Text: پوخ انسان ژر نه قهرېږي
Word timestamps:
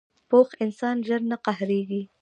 پوخ 0.29 0.49
انسان 0.63 0.95
ژر 1.07 1.21
نه 1.31 1.37
قهرېږي 1.45 2.01